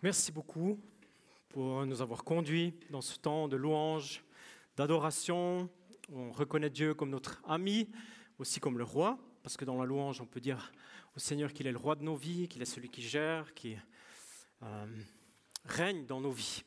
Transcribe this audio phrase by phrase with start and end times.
[0.00, 0.78] Merci beaucoup
[1.48, 4.22] pour nous avoir conduits dans ce temps de louange,
[4.76, 5.68] d'adoration.
[6.12, 7.88] On reconnaît Dieu comme notre ami,
[8.38, 10.72] aussi comme le roi, parce que dans la louange, on peut dire
[11.16, 13.76] au Seigneur qu'il est le roi de nos vies, qu'il est celui qui gère, qui
[14.62, 14.86] euh,
[15.64, 16.62] règne dans nos vies.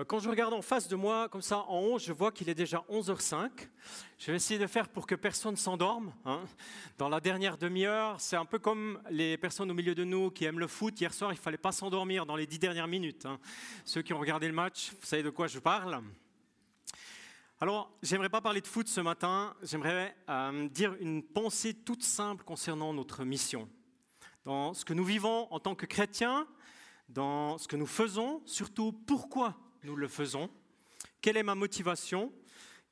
[0.00, 2.48] Euh, quand je regarde en face de moi, comme ça en haut, je vois qu'il
[2.48, 3.50] est déjà 11h05.
[4.18, 6.12] Je vais essayer de faire pour que personne s'endorme.
[6.24, 6.40] Hein.
[6.96, 10.44] Dans la dernière demi-heure, c'est un peu comme les personnes au milieu de nous qui
[10.44, 10.98] aiment le foot.
[11.00, 13.26] Hier soir, il ne fallait pas s'endormir dans les dix dernières minutes.
[13.26, 13.38] Hein.
[13.84, 16.00] Ceux qui ont regardé le match, vous savez de quoi je parle.
[17.60, 22.42] Alors, j'aimerais pas parler de foot ce matin, j'aimerais euh, dire une pensée toute simple
[22.44, 23.68] concernant notre mission.
[24.46, 26.46] Dans ce que nous vivons en tant que chrétiens,
[27.10, 30.50] dans ce que nous faisons, surtout pourquoi nous le faisons
[31.20, 32.32] Quelle est ma motivation?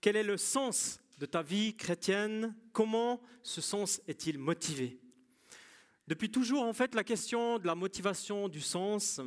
[0.00, 2.54] Quel est le sens de ta vie chrétienne?
[2.72, 4.98] Comment ce sens est-il motivé?
[6.06, 9.20] Depuis toujours, en fait, la question de la motivation, du sens,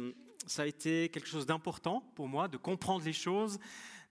[0.48, 3.60] ça a été quelque chose d'important pour moi, de comprendre les choses,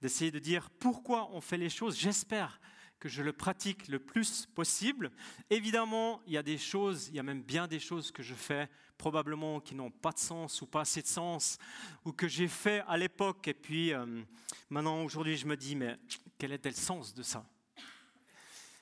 [0.00, 1.98] d'essayer de dire pourquoi on fait les choses.
[1.98, 2.60] J'espère
[3.00, 5.10] que je le pratique le plus possible.
[5.48, 8.34] Évidemment, il y a des choses, il y a même bien des choses que je
[8.34, 8.68] fais
[9.00, 11.56] probablement qui n'ont pas de sens ou pas assez de sens,
[12.04, 14.22] ou que j'ai fait à l'époque, et puis euh,
[14.68, 15.96] maintenant, aujourd'hui, je me dis, mais
[16.36, 17.42] quel était le sens de ça?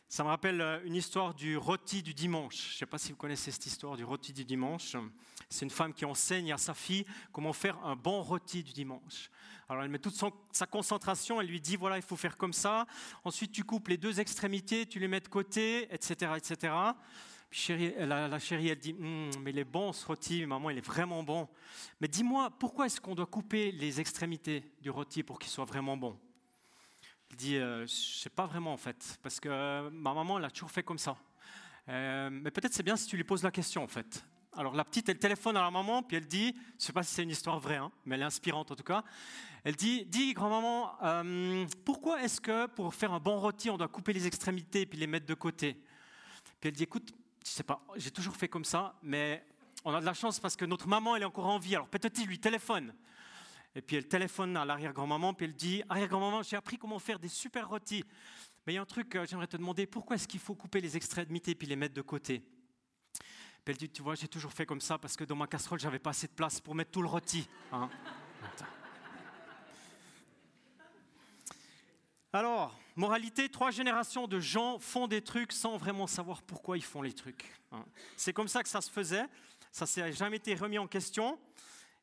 [0.08, 2.56] Ça me rappelle euh, une histoire du rôti du dimanche.
[2.56, 4.96] Je ne sais pas si vous connaissez cette histoire du rôti du dimanche.
[5.48, 9.30] C'est une femme qui enseigne à sa fille comment faire un bon rôti du dimanche.
[9.68, 12.86] Alors elle met toute sa concentration, elle lui dit voilà, il faut faire comme ça.
[13.22, 16.32] Ensuite, tu coupes les deux extrémités, tu les mets de côté, etc.
[16.36, 16.72] etc.
[17.50, 21.22] La, chérie, elle dit hum, mais il est bon ce rôti, maman, il est vraiment
[21.22, 21.48] bon.
[22.00, 25.96] Mais dis-moi, pourquoi est-ce qu'on doit couper les extrémités du rôti pour qu'il soit vraiment
[25.96, 26.18] bon?
[27.30, 30.50] Il dit euh, je sais pas vraiment en fait, parce que ma maman, elle a
[30.50, 31.16] toujours fait comme ça.
[31.88, 34.24] Euh, mais peut-être c'est bien si tu lui poses la question en fait.
[34.52, 37.14] Alors la petite, elle téléphone à la maman, puis elle dit, je sais pas si
[37.14, 39.04] c'est une histoire vraie, hein, mais elle est inspirante en tout cas.
[39.64, 43.88] Elle dit, dis grand-maman, euh, pourquoi est-ce que pour faire un bon rôti, on doit
[43.88, 45.74] couper les extrémités et puis les mettre de côté?
[46.60, 47.12] Puis elle dit, écoute,
[47.48, 49.42] je sais pas, j'ai toujours fait comme ça, mais
[49.84, 51.74] on a de la chance parce que notre maman, elle est encore en vie.
[51.74, 52.94] Alors peut-être il lui téléphone.
[53.74, 57.28] Et puis elle téléphone à l'arrière-grand-maman, puis elle dit, arrière-grand-maman, j'ai appris comment faire des
[57.28, 58.04] super rôtis.
[58.66, 60.80] Mais il y a un truc, euh, j'aimerais te demander, pourquoi est-ce qu'il faut couper
[60.80, 62.42] les extrémités et puis les mettre de côté?
[63.64, 65.98] Elle dit, tu vois, j'ai toujours fait comme ça parce que dans ma casserole, j'avais
[65.98, 67.46] pas assez de place pour mettre tout le rôti.
[67.70, 67.90] Hein.
[72.32, 77.00] Alors, moralité, trois générations de gens font des trucs sans vraiment savoir pourquoi ils font
[77.00, 77.54] les trucs.
[77.72, 77.84] Hein.
[78.16, 79.24] C'est comme ça que ça se faisait.
[79.70, 81.38] Ça s'est jamais été remis en question.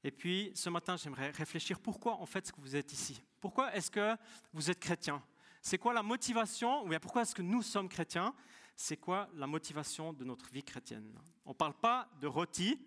[0.03, 3.22] Et puis, ce matin, j'aimerais réfléchir pourquoi en fait vous êtes ici?
[3.41, 4.16] Pourquoi est-ce que
[4.53, 5.22] vous êtes chrétien?
[5.61, 8.34] C'est quoi la motivation Ou bien pourquoi est-ce que nous sommes chrétiens?
[8.75, 11.11] C'est quoi la motivation de notre vie chrétienne?
[11.45, 12.79] On ne parle pas de rôti,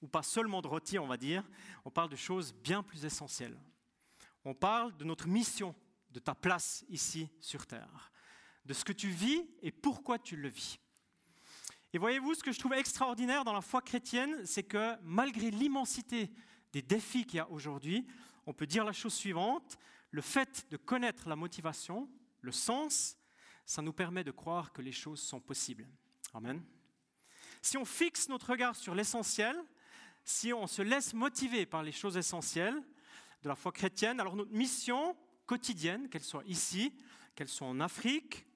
[0.00, 1.44] ou pas seulement de rôti, on va dire,
[1.84, 3.56] on parle de choses bien plus essentielles.
[4.44, 5.74] On parle de notre mission,
[6.12, 8.12] de ta place ici sur Terre,
[8.64, 10.78] de ce que tu vis et pourquoi tu le vis.
[11.92, 16.30] Et voyez-vous, ce que je trouve extraordinaire dans la foi chrétienne, c'est que malgré l'immensité
[16.72, 18.06] des défis qu'il y a aujourd'hui,
[18.46, 19.78] on peut dire la chose suivante,
[20.10, 22.08] le fait de connaître la motivation,
[22.40, 23.16] le sens,
[23.66, 25.86] ça nous permet de croire que les choses sont possibles.
[26.34, 26.62] Amen.
[27.60, 29.56] Si on fixe notre regard sur l'essentiel,
[30.24, 32.82] si on se laisse motiver par les choses essentielles
[33.42, 35.16] de la foi chrétienne, alors notre mission
[35.52, 36.94] quotidienne, qu'elle soit ici,
[37.34, 38.46] qu'elle soit en Afrique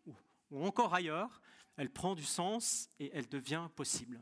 [0.50, 1.42] ou encore ailleurs,
[1.76, 4.18] elle prend du sens et elle devient possible.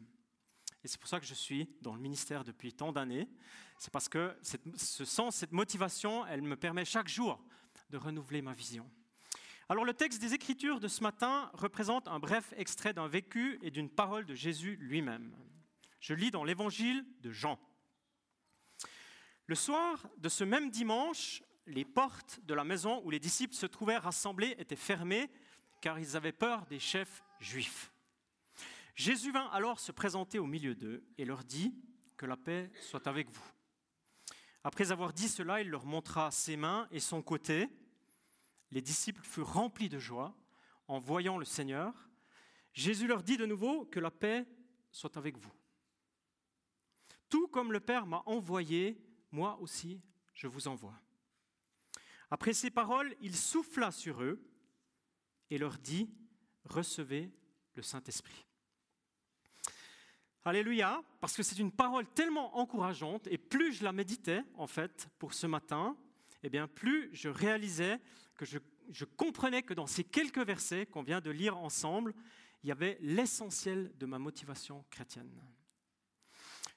[0.82, 3.28] Et c'est pour ça que je suis dans le ministère depuis tant d'années.
[3.78, 7.40] C'est parce que ce sens, cette motivation, elle me permet chaque jour
[7.90, 8.90] de renouveler ma vision.
[9.68, 13.70] Alors le texte des Écritures de ce matin représente un bref extrait d'un vécu et
[13.70, 15.32] d'une parole de Jésus lui-même.
[16.00, 17.56] Je lis dans l'Évangile de Jean.
[19.46, 23.66] Le soir de ce même dimanche, les portes de la maison où les disciples se
[23.66, 25.30] trouvaient rassemblés étaient fermées
[25.80, 27.92] car ils avaient peur des chefs juifs.
[28.94, 31.74] Jésus vint alors se présenter au milieu d'eux et leur dit
[32.16, 33.44] que la paix soit avec vous.
[34.62, 37.68] Après avoir dit cela, il leur montra ses mains et son côté
[38.70, 40.34] les disciples furent remplis de joie
[40.88, 41.92] en voyant le Seigneur.
[42.72, 44.46] Jésus leur dit de nouveau que la paix
[44.90, 45.52] soit avec vous.
[47.28, 49.00] Tout comme le Père m'a envoyé,
[49.30, 50.00] moi aussi
[50.34, 51.00] je vous envoie.
[52.34, 54.44] Après ces paroles, il souffla sur eux
[55.50, 56.10] et leur dit,
[56.64, 57.30] recevez
[57.76, 58.44] le Saint-Esprit.
[60.44, 65.08] Alléluia, parce que c'est une parole tellement encourageante, et plus je la méditais, en fait,
[65.20, 65.96] pour ce matin,
[66.42, 68.00] eh bien, plus je réalisais
[68.34, 72.14] que je, comprenais que dans ces quelques versets qu'on vient de lire ensemble,
[72.64, 75.40] il y avait l'essentiel de ma motivation chrétienne.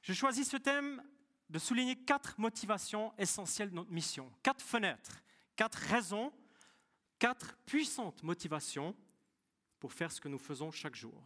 [0.03, 1.01] Je choisis ce thème
[1.49, 5.23] de souligner quatre motivations essentielles de notre mission, quatre fenêtres,
[5.57, 6.31] quatre raisons,
[7.19, 8.95] quatre puissantes motivations
[9.79, 11.21] pour faire ce que nous faisons chaque jour.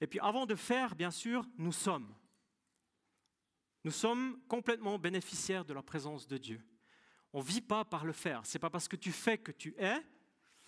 [0.00, 2.14] Et puis avant de faire, bien sûr, nous sommes.
[3.82, 6.60] Nous sommes complètement bénéficiaires de la présence de Dieu.
[7.32, 8.46] On ne vit pas par le faire.
[8.46, 10.00] Ce n'est pas parce que tu fais que tu es,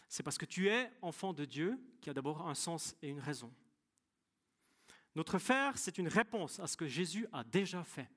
[0.08, 3.20] c'est parce que tu es enfant de Dieu qui a d'abord un sens et une
[3.20, 3.52] raison.
[5.14, 8.08] Notre faire, c'est une réponse à ce que Jésus a déjà fait.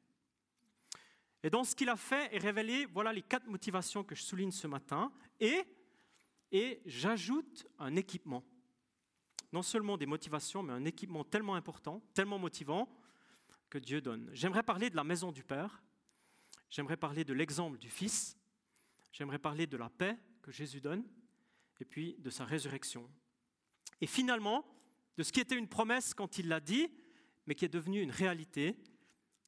[1.44, 4.52] Et dans ce qu'il a fait est révélé, voilà les quatre motivations que je souligne
[4.52, 5.12] ce matin.
[5.42, 5.64] Et,
[6.52, 8.44] et j'ajoute un équipement.
[9.52, 12.90] Non seulement des motivations, mais un équipement tellement important, tellement motivant,
[13.70, 14.30] que Dieu donne.
[14.34, 15.84] J'aimerais parler de la maison du Père.
[16.70, 18.38] J'aimerais parler de l'exemple du Fils.
[19.12, 21.04] J'aimerais parler de la paix que Jésus donne.
[21.80, 23.10] Et puis de sa résurrection.
[24.00, 24.66] Et finalement,
[25.18, 26.88] de ce qui était une promesse quand il l'a dit,
[27.46, 28.78] mais qui est devenu une réalité,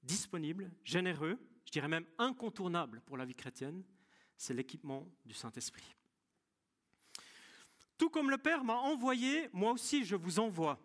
[0.03, 3.83] disponible, généreux, je dirais même incontournable pour la vie chrétienne,
[4.37, 5.95] c'est l'équipement du Saint-Esprit.
[7.97, 10.79] Tout comme le Père m'a envoyé, moi aussi je vous envoie.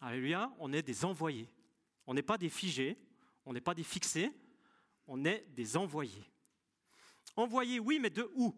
[0.00, 1.48] Alléluia, on est des envoyés.
[2.06, 2.96] On n'est pas des figés,
[3.44, 4.32] on n'est pas des fixés,
[5.06, 6.24] on est des envoyés.
[7.36, 8.54] Envoyés, oui, mais de où?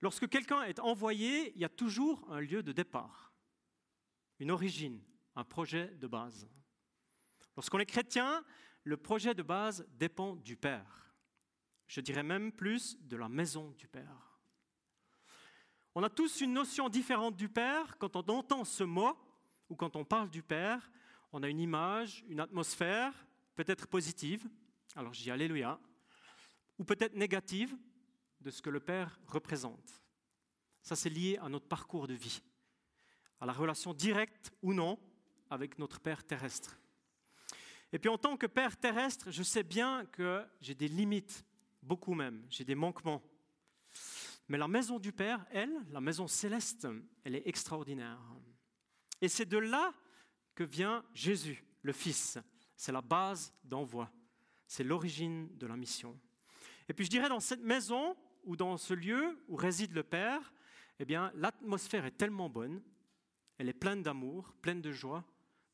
[0.00, 3.32] Lorsque quelqu'un est envoyé, il y a toujours un lieu de départ,
[4.38, 5.02] une origine,
[5.34, 6.48] un projet de base.
[7.56, 8.44] Lorsqu'on est chrétien,
[8.88, 11.12] le projet de base dépend du Père.
[11.86, 14.40] Je dirais même plus de la maison du Père.
[15.94, 17.98] On a tous une notion différente du Père.
[17.98, 19.14] Quand on entend ce mot
[19.68, 20.90] ou quand on parle du Père,
[21.32, 23.12] on a une image, une atmosphère,
[23.56, 24.48] peut-être positive,
[24.96, 25.78] alors dis Alléluia,
[26.78, 27.76] ou peut-être négative
[28.40, 30.02] de ce que le Père représente.
[30.80, 32.40] Ça, c'est lié à notre parcours de vie,
[33.38, 34.98] à la relation directe ou non
[35.50, 36.78] avec notre Père terrestre.
[37.92, 41.44] Et puis en tant que père terrestre, je sais bien que j'ai des limites,
[41.82, 43.22] beaucoup même, j'ai des manquements.
[44.48, 46.88] Mais la maison du Père, elle, la maison céleste,
[47.24, 48.18] elle est extraordinaire.
[49.20, 49.92] Et c'est de là
[50.54, 52.38] que vient Jésus, le Fils.
[52.74, 54.10] C'est la base d'envoi.
[54.66, 56.18] C'est l'origine de la mission.
[56.88, 60.52] Et puis je dirais dans cette maison ou dans ce lieu où réside le Père,
[60.98, 62.82] eh bien l'atmosphère est tellement bonne,
[63.58, 65.24] elle est pleine d'amour, pleine de joie,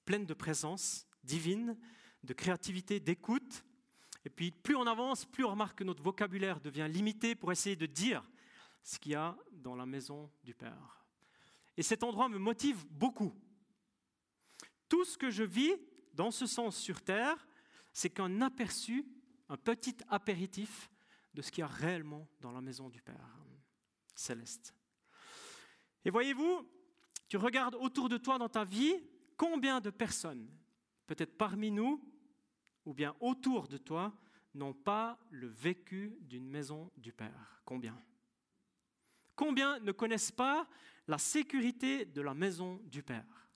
[0.05, 1.77] pleine de présence divine,
[2.25, 3.65] de créativité, d'écoute.
[4.25, 7.77] Et puis plus on avance, plus on remarque que notre vocabulaire devient limité pour essayer
[7.77, 8.25] de dire
[8.83, 11.05] ce qu'il y a dans la maison du Père.
[11.77, 13.33] Et cet endroit me motive beaucoup.
[14.89, 15.75] Tout ce que je vis
[16.13, 17.47] dans ce sens sur Terre,
[17.93, 19.07] c'est qu'un aperçu,
[19.49, 20.91] un petit apéritif
[21.35, 23.39] de ce qu'il y a réellement dans la maison du Père
[24.15, 24.75] céleste.
[26.05, 26.69] Et voyez-vous,
[27.29, 28.95] tu regardes autour de toi dans ta vie,
[29.37, 30.49] combien de personnes,
[31.07, 32.01] peut-être parmi nous,
[32.85, 34.13] ou bien autour de toi
[34.55, 37.63] n'ont pas le vécu d'une maison du Père.
[37.65, 38.01] Combien?
[39.35, 40.69] Combien ne connaissent pas
[41.09, 43.51] la sécurité de la maison du Père?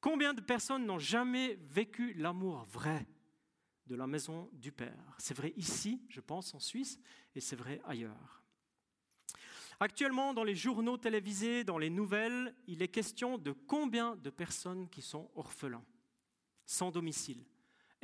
[0.00, 3.06] Combien de personnes n'ont jamais vécu l'amour vrai
[3.86, 5.16] de la maison du Père?
[5.18, 6.98] C'est vrai ici, je pense, en Suisse,
[7.34, 8.42] et c'est vrai ailleurs.
[9.80, 14.88] Actuellement, dans les journaux télévisés, dans les nouvelles, il est question de combien de personnes
[14.90, 15.84] qui sont orphelins,
[16.66, 17.42] sans domicile,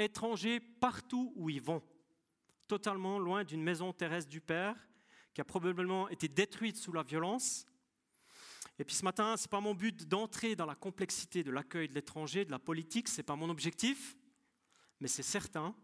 [0.04, 1.82] étrangers partout où ils vont,
[2.66, 4.76] totalement loin d'une maison terrestre du Père,
[5.34, 7.66] qui a probablement été détruite sous la violence.
[8.78, 11.88] Et puis ce matin, ce n'est pas mon but d'entrer dans la complexité de l'accueil
[11.88, 14.16] de l'étranger, de la politique, ce n'est pas mon objectif,
[15.00, 15.74] mais c'est certain,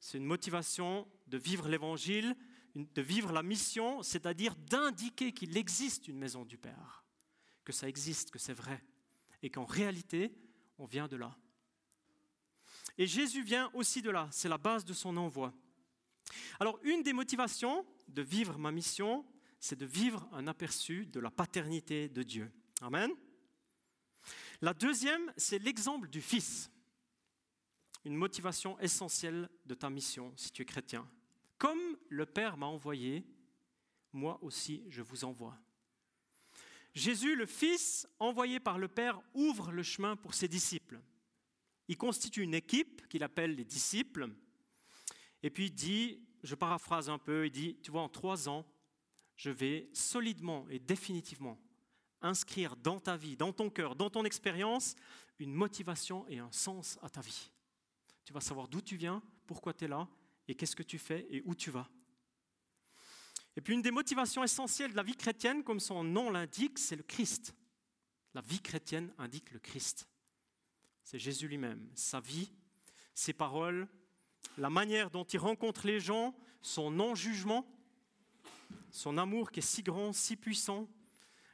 [0.00, 2.36] c'est une motivation de vivre l'Évangile,
[2.74, 7.04] de vivre la mission, c'est-à-dire d'indiquer qu'il existe une maison du Père,
[7.64, 8.84] que ça existe, que c'est vrai,
[9.42, 10.32] et qu'en réalité,
[10.78, 11.36] on vient de là.
[12.98, 15.54] Et Jésus vient aussi de là, c'est la base de son envoi.
[16.58, 19.24] Alors une des motivations de vivre ma mission,
[19.60, 22.50] c'est de vivre un aperçu de la paternité de Dieu.
[22.80, 23.10] Amen.
[24.60, 26.70] La deuxième, c'est l'exemple du Fils.
[28.04, 31.08] Une motivation essentielle de ta mission si tu es chrétien.
[31.56, 33.24] Comme le Père m'a envoyé,
[34.12, 35.56] moi aussi je vous envoie.
[36.94, 41.00] Jésus, le Fils, envoyé par le Père, ouvre le chemin pour ses disciples.
[41.88, 44.28] Il constitue une équipe qu'il appelle les disciples.
[45.42, 48.66] Et puis il dit, je paraphrase un peu, il dit, tu vois, en trois ans,
[49.36, 51.58] je vais solidement et définitivement
[52.20, 54.96] inscrire dans ta vie, dans ton cœur, dans ton expérience,
[55.38, 57.50] une motivation et un sens à ta vie.
[58.24, 60.08] Tu vas savoir d'où tu viens, pourquoi tu es là,
[60.48, 61.88] et qu'est-ce que tu fais et où tu vas.
[63.56, 66.96] Et puis une des motivations essentielles de la vie chrétienne, comme son nom l'indique, c'est
[66.96, 67.54] le Christ.
[68.34, 70.08] La vie chrétienne indique le Christ.
[71.08, 72.52] C'est Jésus lui-même, sa vie,
[73.14, 73.88] ses paroles,
[74.58, 77.66] la manière dont il rencontre les gens, son non-jugement,
[78.90, 80.86] son amour qui est si grand, si puissant,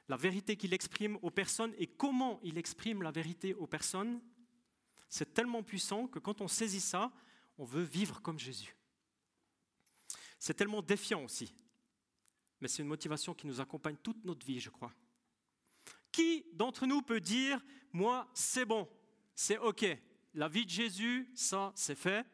[0.08, 4.20] la vérité qu'il exprime aux personnes et comment il exprime la vérité aux personnes,
[5.08, 7.12] c'est tellement puissant que quand on saisit ça,
[7.56, 8.74] on veut vivre comme Jésus.
[10.40, 11.54] C'est tellement défiant aussi,
[12.60, 14.92] mais c'est une motivation qui nous accompagne toute notre vie, je crois.
[16.10, 18.88] Qui d'entre nous peut dire, moi, c'est bon,
[19.34, 19.84] c'est OK,
[20.34, 22.26] la vie de Jésus, ça, c'est fait,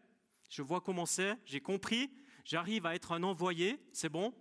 [0.48, 2.10] je vois comment c'est, j'ai compris,
[2.44, 4.34] j'arrive à être un envoyé, c'est bon.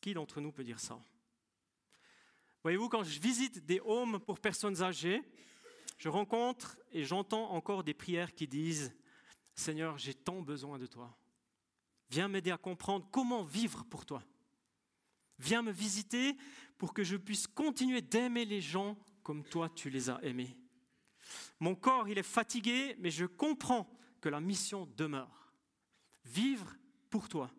[0.00, 0.98] Qui d'entre nous peut dire ça?
[2.62, 5.22] Voyez-vous, quand je visite des homes pour personnes âgées,
[5.98, 8.94] je rencontre et j'entends encore des prières qui disent,
[9.54, 11.14] Seigneur, j'ai tant besoin de toi.
[12.10, 14.22] Viens m'aider à comprendre comment vivre pour toi.
[15.38, 16.36] Viens me visiter
[16.76, 20.56] pour que je puisse continuer d'aimer les gens comme toi tu les as aimés.
[21.58, 25.52] Mon corps, il est fatigué, mais je comprends que la mission demeure.
[26.24, 26.74] Vivre
[27.08, 27.50] pour toi,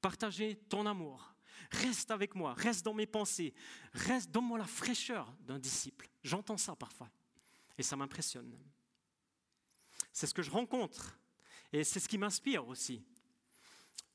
[0.00, 1.34] partager ton amour.
[1.70, 3.54] Reste avec moi, reste dans mes pensées,
[3.92, 6.08] reste, donne-moi la fraîcheur d'un disciple.
[6.22, 7.10] J'entends ça parfois
[7.78, 8.58] et ça m'impressionne.
[10.12, 11.18] C'est ce que je rencontre
[11.72, 13.04] et c'est ce qui m'inspire aussi.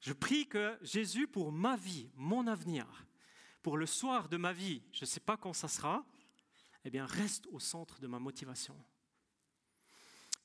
[0.02, 3.08] Je prie que Jésus, pour ma vie, mon avenir,
[3.62, 6.06] pour le soir de ma vie, je ne sais pas quand ça sera,
[6.86, 8.76] eh bien, reste au centre de ma motivation.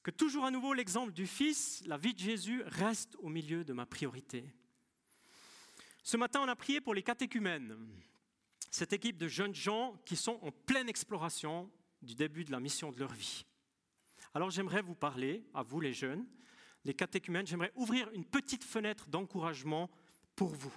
[0.03, 3.75] Que toujours à nouveau l'exemple du Fils, la vie de Jésus, reste au milieu de
[3.75, 4.51] ma priorité.
[6.03, 7.77] Ce matin, on a prié pour les catéchumènes,
[8.71, 11.71] cette équipe de jeunes gens qui sont en pleine exploration
[12.01, 13.45] du début de la mission de leur vie.
[14.33, 16.27] Alors j'aimerais vous parler, à vous les jeunes,
[16.85, 19.91] les catéchumènes, j'aimerais ouvrir une petite fenêtre d'encouragement
[20.35, 20.73] pour vous.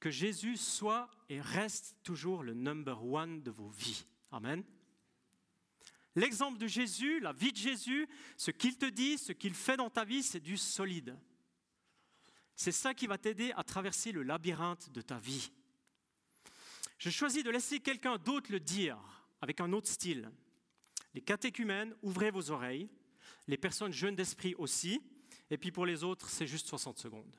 [0.00, 4.04] Que Jésus soit et reste toujours le number one de vos vies.
[4.36, 4.62] Amen.
[6.14, 9.88] L'exemple de Jésus, la vie de Jésus, ce qu'il te dit, ce qu'il fait dans
[9.88, 11.16] ta vie, c'est du solide.
[12.54, 15.50] C'est ça qui va t'aider à traverser le labyrinthe de ta vie.
[16.98, 18.98] Je choisis de laisser quelqu'un d'autre le dire
[19.40, 20.30] avec un autre style.
[21.14, 22.90] Les catéchumènes, ouvrez vos oreilles.
[23.48, 25.00] Les personnes jeunes d'esprit aussi.
[25.48, 27.36] Et puis pour les autres, c'est juste 60 secondes.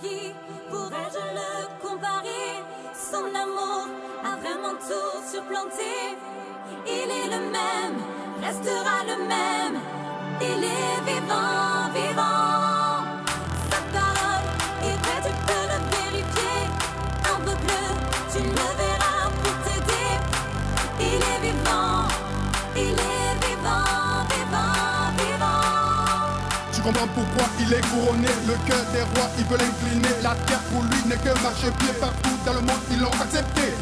[0.00, 0.34] Qui
[0.70, 1.50] pourrais-je le
[1.82, 2.62] comparer?
[2.94, 3.88] Son amour
[4.24, 6.16] a vraiment tout surplanté.
[6.86, 7.98] Il est le même,
[8.42, 9.80] restera le même.
[10.40, 12.77] Il est vivant, vivant.
[26.92, 28.28] Pourquoi il est couronné.
[28.46, 31.92] Le cœur des rois, il veut l'incliner La terre pour lui n'est que marchepied.
[32.00, 33.74] Partout dans le monde, ils l'ont accepté.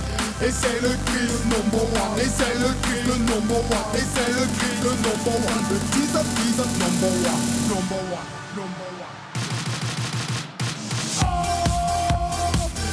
[0.43, 4.29] Et c'est le Christ number one Et c'est le Christ le number one Et c'est
[4.29, 7.41] le Christ le number one Le Jesus, Jesus number one
[7.73, 9.17] Number one, number one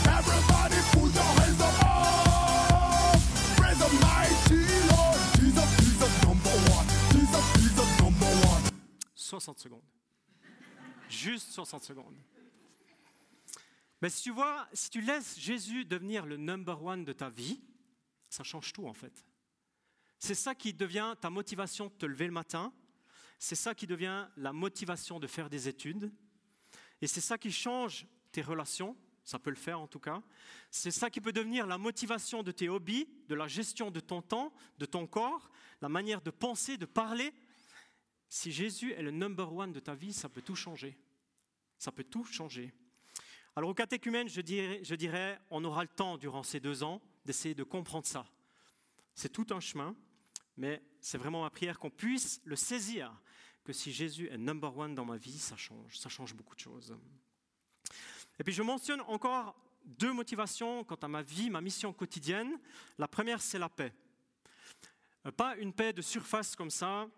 [0.08, 1.74] everybody put your hands up.
[3.58, 5.20] Praise the mighty Lord.
[5.36, 6.88] Jesus, Jesus number one.
[7.12, 8.64] Jesus, Jesus number one.
[9.16, 10.03] 60 secondes.
[11.24, 12.18] Juste 60 secondes.
[14.02, 17.62] Mais si tu vois, si tu laisses Jésus devenir le number one de ta vie,
[18.30, 19.26] ça change tout en fait.
[20.20, 22.74] C'est ça qui devient ta motivation de te lever le matin.
[23.40, 26.12] C'est ça qui devient la motivation de faire des études.
[27.02, 28.98] Et c'est ça qui change tes relations.
[29.24, 30.22] Ça peut le faire en tout cas.
[30.72, 34.22] C'est ça qui peut devenir la motivation de tes hobbies, de la gestion de ton
[34.22, 35.50] temps, de ton corps,
[35.82, 37.34] la manière de penser, de parler.
[38.28, 40.98] Si Jésus est le number one de ta vie, ça peut tout changer.
[41.84, 42.74] Ça peut tout changer.
[43.58, 47.02] Alors au catéchumène, je dirais, je dirais, on aura le temps durant ces deux ans
[47.26, 48.26] d'essayer de comprendre ça.
[49.14, 49.94] C'est tout un chemin,
[50.56, 53.14] mais c'est vraiment ma prière qu'on puisse le saisir,
[53.66, 56.62] que si Jésus est number one dans ma vie, ça change, ça change beaucoup de
[56.62, 56.96] choses.
[58.40, 62.62] Et puis je mentionne encore deux motivations quant à ma vie, ma mission quotidienne.
[62.98, 63.94] La première, c'est la paix.
[65.26, 67.10] Euh, Pas une paix de surface comme ça,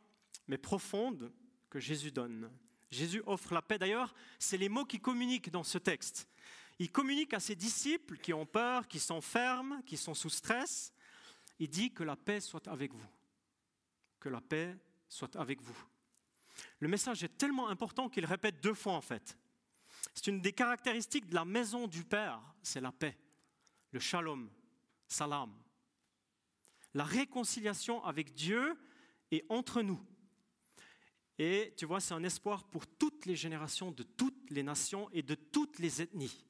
[0.48, 1.32] mais profonde
[1.70, 2.50] que Jésus donne.
[2.96, 3.78] Jésus offre la paix.
[3.78, 6.28] D'ailleurs, c'est les mots qui communiquent dans ce texte.
[6.80, 10.94] Il communique à ses disciples qui ont peur, qui s'enferment, qui sont sous stress.
[11.60, 13.08] Il dit que la paix soit avec vous.
[14.20, 14.76] Que la paix
[15.08, 15.78] soit avec vous.
[16.80, 19.38] Le message est tellement important qu'il répète deux fois en fait.
[20.14, 23.18] C'est une des caractéristiques de la maison du Père, c'est la paix,
[23.92, 24.50] le shalom,
[25.08, 25.54] salam,
[26.94, 28.78] la réconciliation avec Dieu
[29.32, 30.02] et entre nous.
[31.38, 35.22] Et tu vois, c'est un espoir pour toutes les générations, de toutes les nations et
[35.22, 36.46] de toutes les ethnies.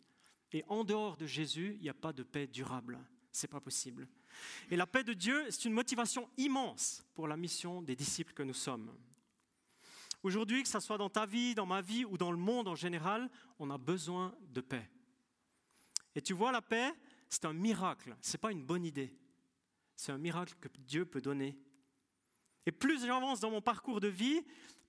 [0.52, 3.00] Et en dehors de Jésus, il n'y a pas de paix durable.
[3.32, 4.08] C'est pas possible.
[4.70, 8.44] Et la paix de Dieu, c'est une motivation immense pour la mission des disciples que
[8.44, 8.96] nous sommes.
[10.24, 12.76] Aujourd'hui, que ce soit dans ta vie, dans ma vie ou dans le monde en
[12.76, 14.90] général, on a besoin de paix.
[16.16, 16.94] Et tu vois, la paix,
[17.30, 19.14] c'est un miracle, ce n'est pas une bonne idée.
[19.96, 21.58] C'est un miracle que Dieu peut donner.
[22.66, 24.42] Et plus j'avance dans mon parcours de vie,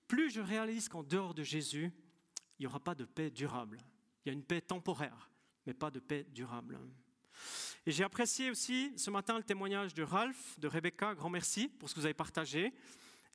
[0.07, 1.91] plus je réalise qu'en dehors de Jésus,
[2.57, 3.77] il n'y aura pas de paix durable.
[4.25, 5.29] Il y a une paix temporaire,
[5.65, 6.79] mais pas de paix durable.
[7.85, 11.13] Et j'ai apprécié aussi ce matin le témoignage de Ralph, de Rebecca.
[11.15, 12.73] Grand merci pour ce que vous avez partagé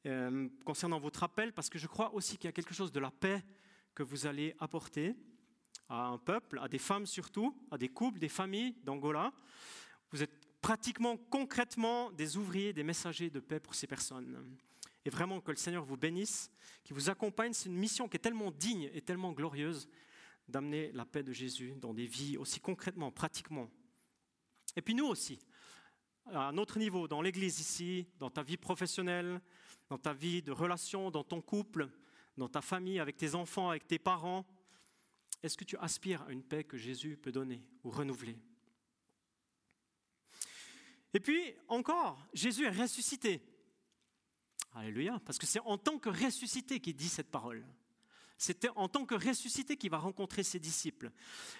[0.07, 3.01] euh, concernant votre appel, parce que je crois aussi qu'il y a quelque chose de
[3.01, 3.45] la paix
[3.95, 5.15] que vous allez apporter
[5.89, 9.33] à un peuple, à des femmes surtout, à des couples, des familles d'Angola.
[10.11, 14.57] Vous êtes pratiquement, concrètement, des ouvriers, des messagers de paix pour ces personnes.
[15.05, 16.51] Et vraiment que le Seigneur vous bénisse,
[16.85, 17.53] qui vous accompagne.
[17.53, 19.89] C'est une mission qui est tellement digne et tellement glorieuse
[20.49, 23.69] d'amener la paix de Jésus dans des vies aussi concrètement, pratiquement.
[24.77, 25.41] Et puis nous aussi,
[26.27, 29.41] à un autre niveau, dans l'Église ici, dans ta vie professionnelle,
[29.89, 31.89] dans ta vie de relation, dans ton couple,
[32.37, 34.47] dans ta famille, avec tes enfants, avec tes parents,
[35.43, 38.39] est-ce que tu aspires à une paix que Jésus peut donner ou renouveler?
[41.15, 43.43] Et puis encore, Jésus est ressuscité.
[44.75, 47.67] Alléluia, parce que c'est en tant que ressuscité qu'il dit cette parole.
[48.39, 51.13] C'était en tant que ressuscité qu'il va rencontrer ses disciples.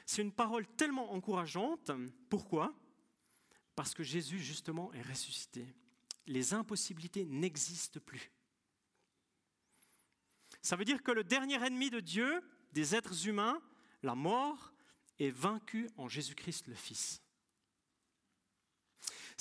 [0.05, 1.93] C'est une parole tellement encourageante.
[2.29, 2.75] Pourquoi?
[3.77, 5.67] Parce que Jésus, justement, est ressuscité.
[6.27, 8.33] Les impossibilités n'existent plus.
[10.61, 12.43] Ça veut dire que le dernier ennemi de Dieu,
[12.73, 13.61] des êtres humains,
[14.03, 14.73] la mort
[15.21, 17.22] est vaincue en Jésus-Christ le Fils.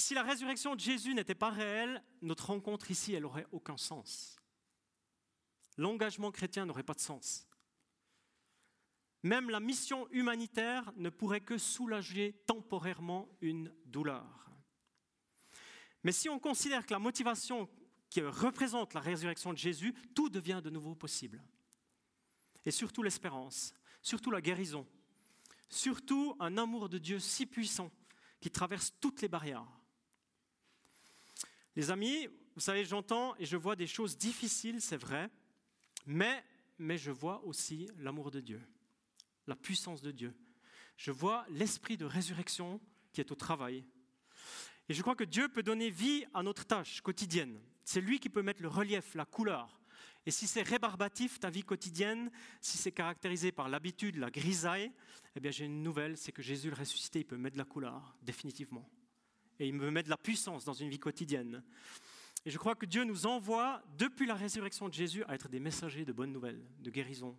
[0.01, 4.35] Si la résurrection de Jésus n'était pas réelle, notre rencontre ici, elle n'aurait aucun sens.
[5.77, 7.47] L'engagement chrétien n'aurait pas de sens.
[9.21, 14.49] Même la mission humanitaire ne pourrait que soulager temporairement une douleur.
[16.03, 17.69] Mais si on considère que la motivation
[18.09, 21.43] qui représente la résurrection de Jésus, tout devient de nouveau possible.
[22.65, 24.87] Et surtout l'espérance, surtout la guérison,
[25.69, 27.91] surtout un amour de Dieu si puissant
[28.39, 29.80] qui traverse toutes les barrières.
[31.75, 35.29] Les amis, vous savez, j'entends et je vois des choses difficiles, c'est vrai,
[36.05, 36.43] mais,
[36.77, 38.61] mais je vois aussi l'amour de Dieu,
[39.47, 40.33] la puissance de Dieu.
[40.97, 42.79] Je vois l'esprit de résurrection
[43.13, 43.83] qui est au travail.
[44.89, 47.59] Et je crois que Dieu peut donner vie à notre tâche quotidienne.
[47.83, 49.81] C'est lui qui peut mettre le relief, la couleur,
[50.25, 54.91] et si c'est rébarbatif, ta vie quotidienne, si c'est caractérisé par l'habitude, la grisaille,
[55.35, 57.65] eh bien j'ai une nouvelle, c'est que Jésus le ressuscité, il peut mettre de la
[57.65, 58.87] couleur, définitivement.
[59.59, 61.63] Et il me met de la puissance dans une vie quotidienne.
[62.45, 65.59] Et je crois que Dieu nous envoie, depuis la résurrection de Jésus, à être des
[65.59, 67.37] messagers de bonnes nouvelles, de guérison,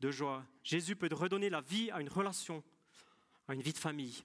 [0.00, 0.44] de joie.
[0.62, 2.62] Jésus peut redonner la vie à une relation,
[3.48, 4.22] à une vie de famille.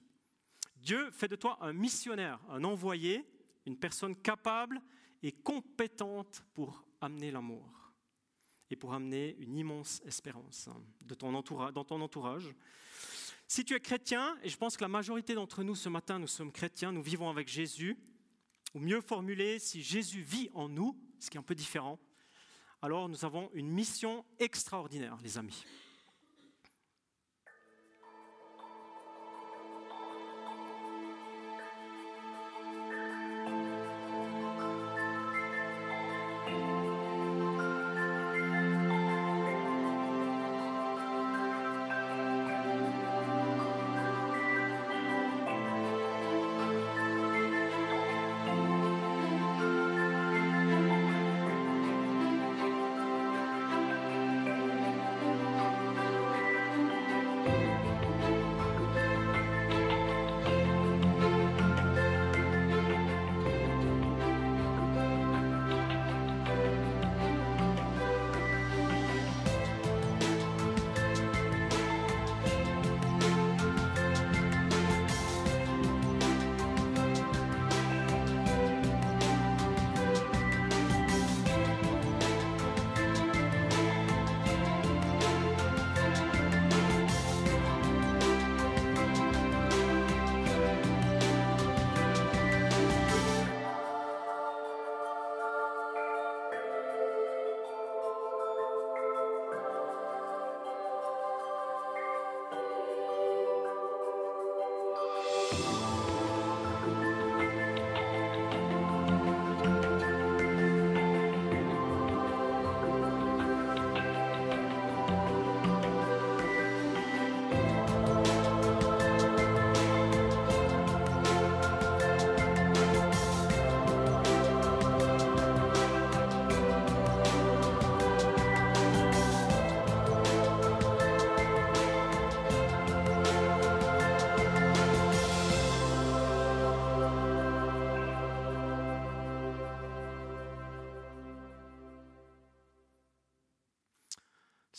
[0.76, 3.24] Dieu fait de toi un missionnaire, un envoyé,
[3.66, 4.80] une personne capable
[5.22, 7.92] et compétente pour amener l'amour
[8.70, 10.68] et pour amener une immense espérance
[11.00, 11.16] dans
[11.84, 12.54] ton entourage.
[13.54, 16.26] Si tu es chrétien, et je pense que la majorité d'entre nous ce matin, nous
[16.26, 17.96] sommes chrétiens, nous vivons avec Jésus,
[18.74, 22.00] ou mieux formulé, si Jésus vit en nous, ce qui est un peu différent,
[22.82, 25.64] alors nous avons une mission extraordinaire, les amis.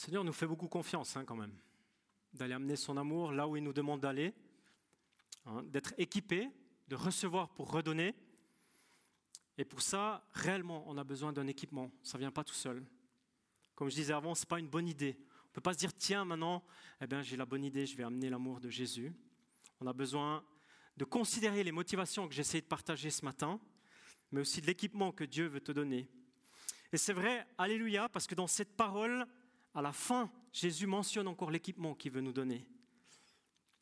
[0.06, 1.58] Seigneur nous fait beaucoup confiance hein, quand même,
[2.32, 4.36] d'aller amener son amour là où il nous demande d'aller,
[5.48, 6.48] hein, d'être équipé,
[6.88, 8.14] de recevoir pour redonner.
[9.58, 11.92] Et pour ça, réellement, on a besoin d'un équipement.
[12.04, 12.86] Ça ne vient pas tout seul.
[13.74, 15.18] Comme je disais avant, ce n'est pas une bonne idée.
[15.18, 16.64] On ne peut pas se dire, tiens, maintenant,
[17.02, 19.12] eh j'ai la bonne idée, je vais amener l'amour de Jésus.
[19.80, 20.46] On a besoin
[20.98, 23.60] de considérer les motivations que j'essaie de partager ce matin,
[24.32, 26.08] mais aussi de l'équipement que Dieu veut te donner.
[26.94, 29.26] Et c'est vrai, alléluia, parce que dans cette parole,
[29.76, 32.66] à la fin, Jésus mentionne encore l'équipement qu'il veut nous donner.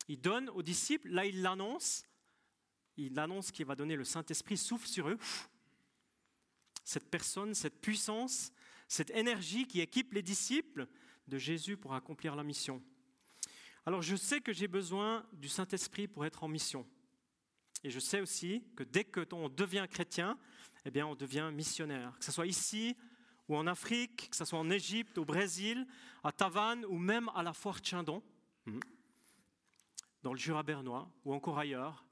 [0.08, 2.04] Il donne aux disciples, là il l'annonce,
[2.96, 5.18] il annonce qu'il va donner le Saint-Esprit, souffle sur eux.
[6.84, 8.52] Cette personne, cette puissance,
[8.88, 10.86] cette énergie qui équipe les disciples
[11.28, 12.82] de Jésus pour accomplir la mission.
[13.86, 16.86] Alors je sais que j'ai besoin du Saint-Esprit pour être en mission.
[17.84, 20.38] Et je sais aussi que dès que on devient chrétien,
[20.84, 22.16] eh bien on devient missionnaire.
[22.18, 22.96] Que ce soit ici
[23.48, 25.86] ou en Afrique, que ce soit en Égypte, au Brésil,
[26.22, 28.22] à Tavannes ou même à la foire Chindon,
[28.66, 28.80] hmm,
[30.22, 32.04] dans le Jura bernois ou encore ailleurs,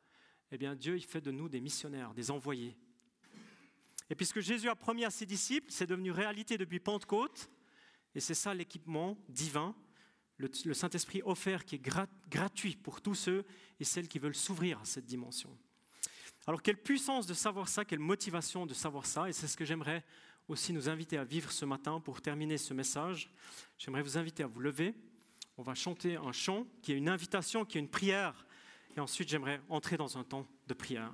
[0.50, 2.76] eh bien Dieu il fait de nous des missionnaires, des envoyés.
[4.10, 7.50] Et puisque Jésus a promis à ses disciples, c'est devenu réalité depuis Pentecôte,
[8.14, 9.74] et c'est ça l'équipement divin,
[10.36, 11.90] le, Saint-Esprit offert qui est
[12.28, 13.46] gratuit pour tous ceux
[13.78, 15.56] et celles qui veulent s'ouvrir à cette dimension.
[16.46, 19.64] Alors quelle puissance de savoir ça, quelle motivation de savoir ça, et c'est ce que
[19.64, 20.04] j'aimerais
[20.52, 23.30] aussi nous inviter à vivre ce matin pour terminer ce message.
[23.78, 24.94] J'aimerais vous inviter à vous lever.
[25.56, 28.46] On va chanter un chant qui est une invitation, qui est une prière,
[28.96, 31.12] et ensuite j'aimerais entrer dans un temps de prière.